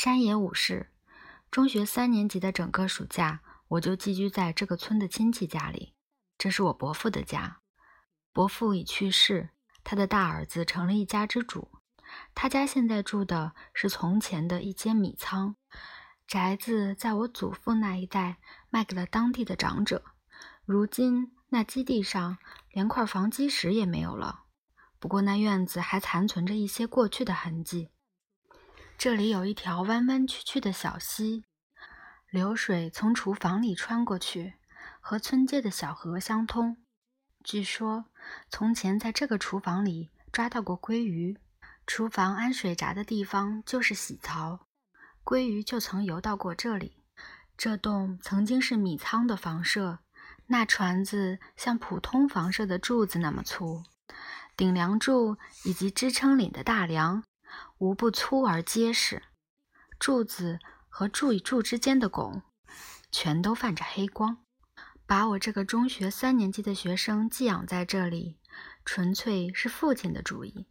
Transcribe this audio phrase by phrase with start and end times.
[0.00, 0.92] 山野武士。
[1.50, 5.92] 中学三年级的整个暑假，我就寄居在这个村的亲戚家里。
[6.38, 7.58] 这是我伯父的家。
[8.32, 9.50] 伯父已去世，
[9.82, 11.72] 他的大儿子成了一家之主。
[12.32, 15.56] 他家现在住的是从前的一间米仓，
[16.28, 18.38] 宅子在我祖父那一代
[18.70, 20.04] 卖给了当地的长者。
[20.64, 22.38] 如今那基地上
[22.70, 24.44] 连块房基石也没有了。
[25.00, 27.90] 不过那院子还残存着一些过去的痕迹。
[28.98, 31.44] 这里有一条弯弯曲曲的小溪，
[32.30, 34.54] 流水从厨房里穿过去，
[34.98, 36.78] 和村街的小河相通。
[37.44, 38.06] 据说
[38.50, 41.38] 从前在这个厨房里抓到过鲑鱼，
[41.86, 44.66] 厨房安水闸的地方就是洗槽，
[45.24, 46.96] 鲑鱼就曾游到过这里。
[47.56, 50.00] 这洞曾经是米仓的房舍，
[50.48, 53.84] 那船子像普通房舍的柱子那么粗，
[54.56, 57.22] 顶梁柱以及支撑檩的大梁。
[57.78, 59.22] 无不粗而结实，
[59.98, 62.42] 柱子和柱与柱之间的拱
[63.10, 64.38] 全都泛着黑光。
[65.06, 68.36] 把我这个中学三年级的学生寄养在这里，
[68.84, 70.66] 纯粹是父亲的主意。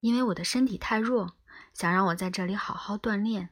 [0.00, 1.36] 因为我的身体太弱，
[1.74, 3.50] 想让我在这里好好锻炼。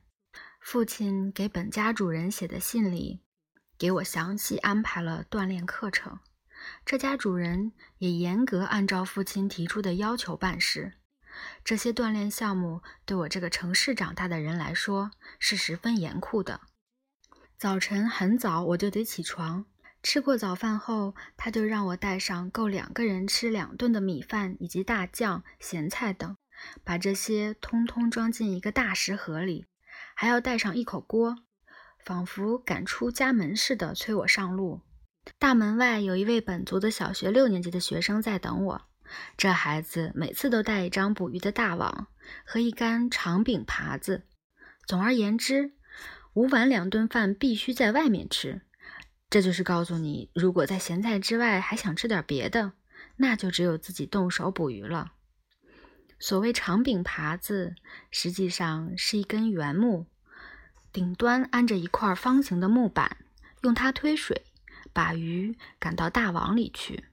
[0.60, 3.20] 父亲给本家主人写的信里，
[3.76, 6.18] 给我详细安排了锻炼课程。
[6.86, 10.94] 这家主人也严格按照父亲提出的要求办事。
[11.64, 16.60] 这些锻炼项目对我这个城市长大的人来说是十分严酷的。
[17.56, 19.64] 早晨很早我就得起床，
[20.02, 26.36] 吃过早饭后，他就让我带上够两个人吃两顿的米饭以及大酱、咸菜等，
[26.82, 29.66] 把这些通通装进一个大食盒里，
[30.14, 31.36] 还要带上一口锅，
[32.04, 34.82] 仿佛赶出家门似的催我上路。
[35.38, 38.82] 大门外有一位本族的小学六年级的学生在等我。
[39.36, 42.08] 这孩子每次都带一张捕鱼的大网
[42.44, 44.24] 和一杆长柄耙子。
[44.86, 45.72] 总而言之，
[46.34, 48.62] 午晚两顿饭必须在外面吃。
[49.30, 52.72] 这就是告诉你，如果在咸菜之外还想吃点别的，
[53.16, 55.12] 那就只有自己动手捕鱼了。
[56.20, 57.74] 所谓长柄耙子，
[58.10, 60.06] 实际上是一根圆木，
[60.92, 63.16] 顶端安着一块方形的木板，
[63.62, 64.44] 用它推水，
[64.92, 67.04] 把鱼赶到大网里去。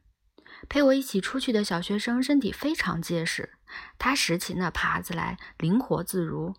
[0.71, 3.57] 陪我一起出去的小学生身体非常结实，
[3.99, 6.55] 他拾起那耙子来灵活自如。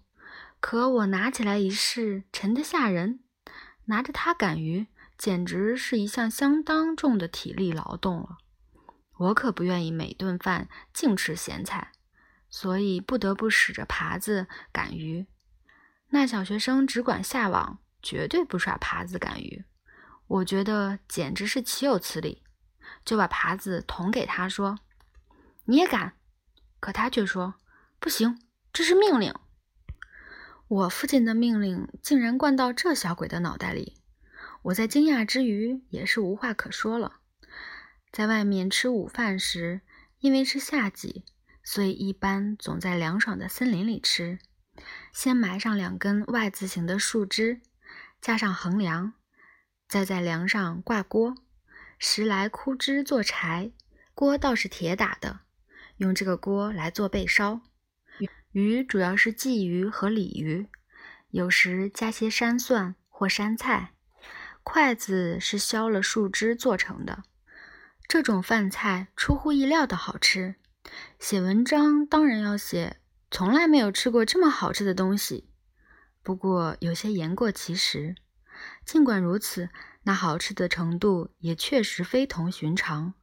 [0.60, 3.20] 可我拿起来一试，沉得吓人。
[3.86, 8.36] 拿着它赶鱼，简直是一项相当重的体力劳动了。
[9.16, 11.92] 我可不愿意每顿饭净吃咸菜，
[12.50, 15.26] 所以不得不使着耙子赶鱼。
[16.10, 19.64] 那小学生只管下网，绝对不耍耙子赶鱼。
[20.26, 22.42] 我觉得简直是岂有此理。
[23.04, 24.78] 就把耙子捅给他，说
[25.66, 26.14] ：“你也敢？”
[26.80, 27.54] 可他却说
[28.00, 28.40] ：“不行，
[28.72, 29.34] 这是命令。”
[30.68, 33.98] 我父亲的命令竟然灌到这小鬼的脑袋里。
[34.62, 37.20] 我在惊讶之余也是无话可说了。
[38.10, 39.80] 在外面吃午饭时，
[40.18, 41.24] 因为是夏季，
[41.62, 44.38] 所以一般总在凉爽的森林里吃。
[45.12, 47.60] 先埋上两根 Y 字形的树枝，
[48.20, 49.12] 架上横梁，
[49.88, 51.34] 再在梁上挂锅。
[52.04, 53.70] 拾来枯枝做柴，
[54.12, 55.42] 锅倒是铁打的，
[55.98, 57.60] 用这个锅来做背烧。
[58.50, 60.66] 鱼主要是鲫鱼和鲤鱼，
[61.30, 63.92] 有时加些山蒜或山菜。
[64.64, 67.22] 筷子是削了树枝做成的。
[68.08, 70.56] 这种饭菜出乎意料的好吃。
[71.20, 72.96] 写文章当然要写，
[73.30, 75.48] 从来没有吃过这么好吃的东西。
[76.24, 78.16] 不过有些言过其实。
[78.84, 79.68] 尽管如此。
[80.04, 83.14] 那好吃的程度也确实非同寻常，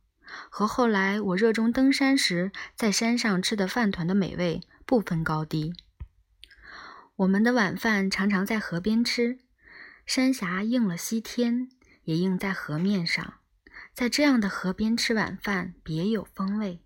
[0.49, 5.73] 和后来我热衷登山时在山上吃的饭团的美味不分高低。
[7.17, 9.39] 我们的晚饭常常在河边吃，
[10.05, 11.69] 山峡映了西天，
[12.03, 13.33] 也映在河面上。
[13.93, 16.81] 在这样的河边吃晚饭别有风味。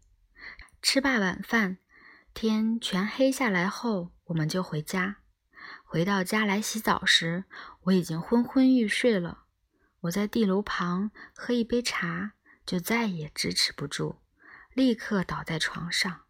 [0.82, 1.78] 吃罢晚饭，
[2.34, 5.18] 天全黑下来后，我们就回家。
[5.84, 7.44] 回到家来洗澡时，
[7.84, 9.42] 我已经昏昏欲睡了。
[10.03, 12.34] 我在地炉旁喝一杯茶，
[12.66, 14.17] 就再也支持不住，
[14.73, 16.22] 立刻倒在床上。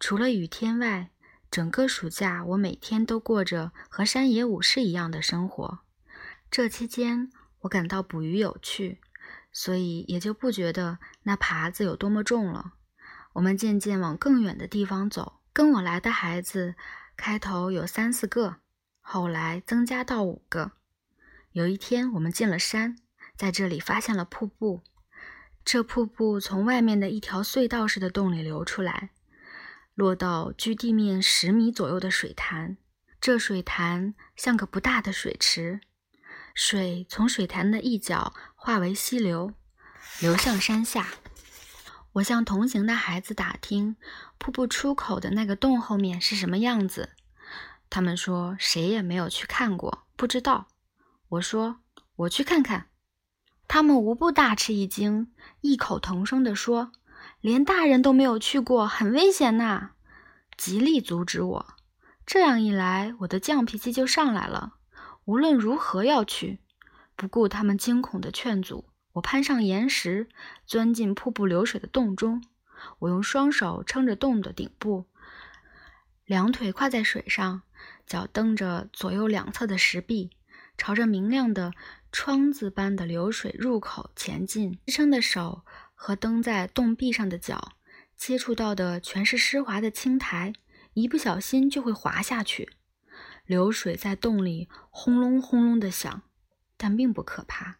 [0.00, 1.10] 除了雨天外，
[1.50, 5.80] 整个暑假我每天都过着和山野武士一样的生活。
[6.50, 7.30] 这期间，
[7.60, 9.00] 我感到捕鱼有趣，
[9.52, 12.72] 所以也就不觉得那耙子有多么重了。
[13.34, 16.74] 我们渐渐往更远的地方走，跟我来的孩子
[17.16, 18.56] 开头有三四个，
[19.00, 20.72] 后来增加到五个。
[21.54, 22.96] 有一天，我们进了山，
[23.36, 24.82] 在这里发现了瀑布。
[25.64, 29.10] 这瀑布从外面的一条隧道似的洞里流出来，
[29.94, 32.76] 落到距地面十米左右的水潭。
[33.20, 35.78] 这水潭像个不大的水池，
[36.56, 39.52] 水从水潭的一角化为溪流，
[40.18, 41.06] 流向山下。
[42.14, 43.94] 我向同行的孩子打听
[44.38, 47.10] 瀑布出口的那个洞后面是什么样子，
[47.88, 50.66] 他们说谁也没有去看过，不知道。
[51.34, 51.78] 我说
[52.16, 52.86] 我去看看，
[53.66, 55.32] 他们无不大吃一惊，
[55.62, 56.92] 异口同声地说
[57.40, 59.92] ：“连大人都没有去过，很危险呐！”
[60.56, 61.74] 极力阻止我。
[62.24, 64.74] 这样一来，我的犟脾气就上来了。
[65.24, 66.60] 无论如何要去，
[67.16, 68.84] 不顾他们惊恐的劝阻，
[69.14, 70.28] 我攀上岩石，
[70.66, 72.44] 钻进瀑布流水的洞中。
[73.00, 75.06] 我用双手撑着洞的顶部，
[76.24, 77.62] 两腿跨在水上，
[78.06, 80.30] 脚蹬着左右两侧的石壁，
[80.76, 81.72] 朝着明亮的
[82.12, 84.78] 窗子般的流水入口前进。
[84.86, 87.72] 支撑的手和蹬在洞壁上的脚，
[88.16, 90.52] 接触到的全是湿滑的青苔。
[90.94, 92.70] 一不小心就会滑下去。
[93.46, 96.22] 流水在洞里轰隆轰隆的响，
[96.76, 97.78] 但并不可怕。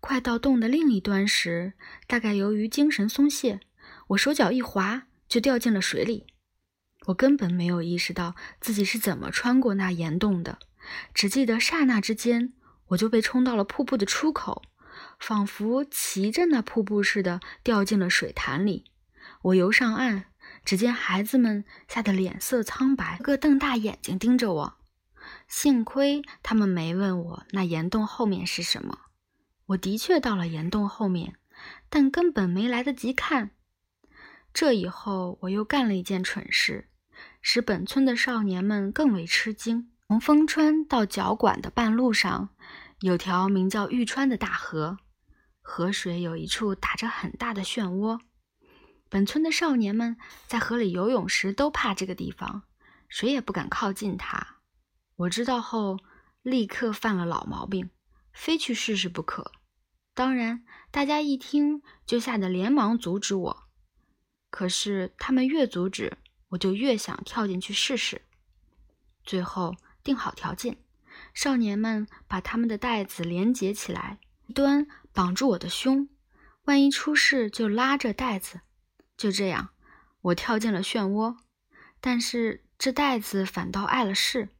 [0.00, 1.74] 快到洞的另一端时，
[2.06, 3.60] 大概由于精神松懈，
[4.08, 6.26] 我手脚一滑就掉进了水里。
[7.06, 10.58] 我根本没有意识到自己是怎么穿过那岩洞的，
[11.12, 12.52] 只记得刹那之间，
[12.88, 14.62] 我就被冲到了瀑布的出口，
[15.18, 18.84] 仿佛骑着那瀑布似的掉进了水潭里。
[19.42, 20.26] 我游上岸。
[20.62, 24.74] 只见孩子们吓得脸色苍白，个个瞪大眼睛盯着我。
[25.48, 28.98] 幸亏他们没问我那岩洞后面是什么。
[29.66, 31.36] 我的确到了岩洞后面，
[31.88, 33.50] 但根本没来得及看。
[34.52, 36.88] 这以后，我又干了一件蠢事，
[37.40, 39.90] 使本村的少年们更为吃惊。
[40.06, 42.50] 从丰川到角馆的半路上，
[43.00, 44.98] 有条名叫玉川的大河，
[45.62, 48.20] 河水有一处打着很大的漩涡。
[49.08, 50.16] 本村的少年们
[50.46, 52.64] 在河里游泳时都怕这个地方，
[53.08, 54.58] 谁也不敢靠近它。
[55.16, 55.98] 我知道后，
[56.42, 57.90] 立刻犯了老毛病，
[58.32, 59.52] 非去试试不可。
[60.12, 63.64] 当然，大家一听就吓得连忙阻止我。
[64.50, 66.18] 可是他们越阻止，
[66.50, 68.22] 我就越想跳进去试试。
[69.24, 69.74] 最后
[70.04, 70.76] 定好条件，
[71.32, 76.08] 少年们把他们的带子连结起来，一端绑住我的胸，
[76.64, 78.60] 万一出事就拉着带子。
[79.16, 79.70] 就这样，
[80.20, 81.36] 我跳进了漩涡，
[82.00, 84.50] 但是这袋子反倒碍了事。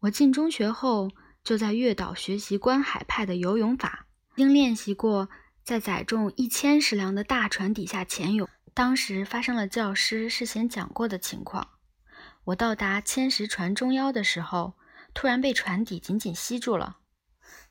[0.00, 1.10] 我进中学后，
[1.42, 4.06] 就在月岛学习观海派的游泳法，
[4.36, 5.30] 经练习过
[5.62, 8.48] 在载重一千石量的大船底下潜泳。
[8.74, 11.68] 当时发生了教师事先讲过的情况：
[12.44, 14.74] 我到达千石船中央的时候，
[15.12, 16.98] 突然被船底紧紧吸住了。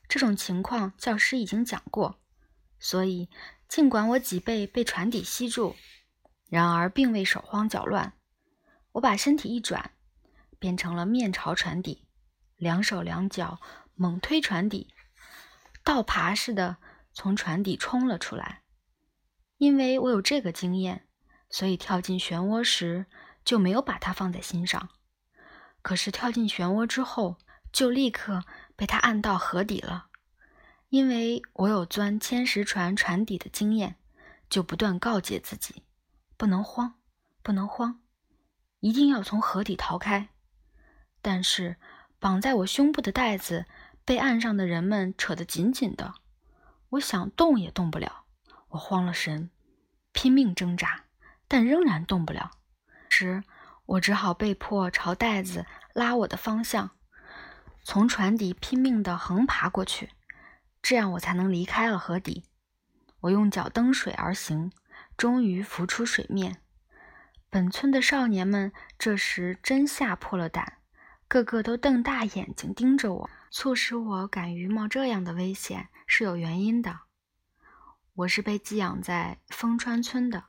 [0.08, 2.18] 这种情况教师已经讲过，
[2.78, 3.28] 所以。
[3.66, 5.74] 尽管我脊背被船底吸住，
[6.48, 8.12] 然而并未手慌脚乱。
[8.92, 9.90] 我把身体一转，
[10.60, 12.06] 变成了面朝船底，
[12.56, 13.58] 两手两脚
[13.96, 14.94] 猛推船底，
[15.82, 16.76] 倒爬似的
[17.12, 18.62] 从船底冲了出来。
[19.56, 21.08] 因为我有这个经验，
[21.50, 23.06] 所以跳进漩涡时
[23.44, 24.88] 就没有把它放在心上。
[25.82, 27.36] 可是跳进漩涡之后，
[27.72, 28.44] 就立刻
[28.74, 30.06] 被它按到河底了。
[30.88, 33.96] 因为我有钻千石船船底的经验，
[34.48, 35.82] 就不断告诫自己，
[36.36, 36.94] 不能慌，
[37.42, 38.00] 不能慌，
[38.80, 40.28] 一定要从河底逃开。
[41.20, 41.76] 但是
[42.20, 43.66] 绑在我胸部的带子
[44.04, 46.14] 被岸上的人们扯得紧紧的，
[46.90, 48.24] 我想动也动不了。
[48.68, 49.50] 我慌了神，
[50.12, 51.04] 拼命挣扎，
[51.48, 52.52] 但仍然动不了。
[53.16, 53.44] 时，
[53.86, 56.90] 我只好被迫朝袋子拉我的方向，
[57.84, 60.10] 从船底拼命地横爬过去。
[60.82, 62.44] 这样我才能离开了河底。
[63.20, 64.72] 我用脚蹬水而行，
[65.16, 66.60] 终于浮出水面。
[67.48, 70.78] 本村的少年们这时真吓破了胆，
[71.28, 73.30] 个个都瞪大眼睛盯着我。
[73.52, 77.02] 促使我敢于冒这样的危险是有原因的。
[78.14, 80.46] 我是被寄养在丰川村的，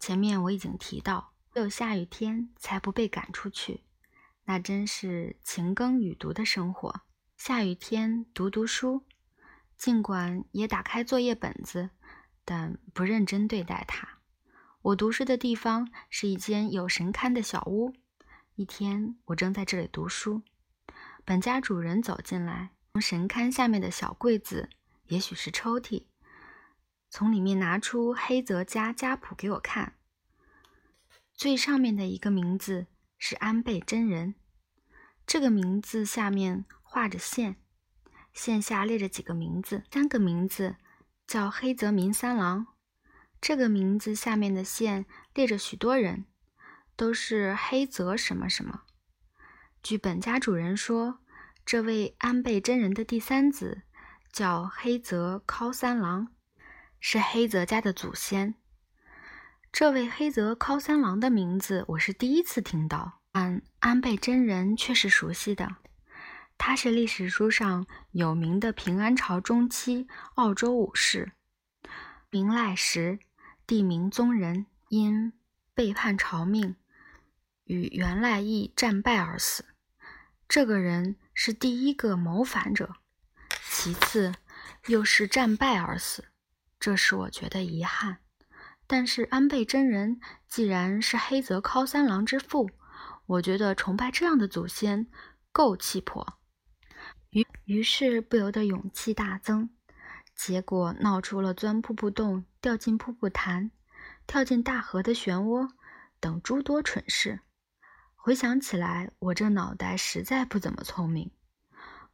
[0.00, 3.84] 前面我已经提到，只有下雨天才不被赶出去。
[4.44, 7.02] 那真是勤耕雨读的生活。
[7.36, 9.04] 下雨天读读书。
[9.76, 11.88] 尽管也打开作业本子，
[12.44, 14.18] 但不认真对待它。
[14.82, 17.94] 我读书的地方是一间有神龛的小屋。
[18.56, 20.42] 一天，我正在这里读书，
[21.24, 24.68] 本家主人走进来，从神龛下面的小柜子，
[25.06, 26.04] 也许是抽屉，
[27.08, 29.94] 从里面拿出黑泽家家谱给我看。
[31.40, 34.34] 最上面的一个名字是安倍真人，
[35.26, 37.56] 这个名字下面画着线。
[38.34, 40.76] 线下列着几个名字，三个名字
[41.26, 42.66] 叫黑泽明三郎。
[43.40, 46.26] 这个名字下面的线列着许多人，
[46.94, 48.82] 都是黑泽什么什么。
[49.82, 51.20] 据本家主人说，
[51.64, 53.84] 这位安倍真人的第三子
[54.30, 56.28] 叫黑泽尻三郎，
[57.00, 58.56] 是黑泽家的祖先。
[59.72, 65.76] 这位黑泽尻三郎的名字我是第一次听到，但安倍真人却是熟悉的。
[66.58, 71.32] 他是历史书上有名的平安朝中期澳洲武士，
[72.30, 73.20] 名赖时，
[73.66, 75.32] 地名宗人，因
[75.72, 76.74] 背叛朝命，
[77.64, 79.64] 与源赖义战败而死。
[80.48, 82.96] 这个人是第一个谋反者，
[83.70, 84.34] 其次
[84.88, 86.24] 又是战败而死，
[86.78, 88.18] 这使我觉得遗憾。
[88.90, 90.18] 但是安倍真人
[90.48, 92.68] 既然是黑泽尻三郎之父，
[93.24, 95.06] 我觉得崇拜这样的祖先
[95.52, 96.40] 够气魄。
[97.30, 99.70] 于于是不由得勇气大增，
[100.34, 103.70] 结果闹出了钻瀑布洞、掉进瀑布潭、
[104.26, 105.70] 跳进大河的漩涡
[106.18, 107.38] 等诸多蠢事。
[108.16, 111.30] 回想起来，我这脑袋实在不怎么聪明。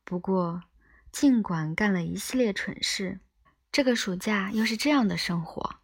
[0.05, 0.63] 不过，
[1.11, 3.21] 尽管干了一系列蠢事，
[3.73, 5.77] 这个暑假又是这样的生活，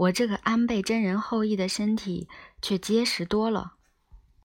[0.00, 2.26] 我这个安倍真人后裔的身体
[2.62, 3.74] 却结实多了。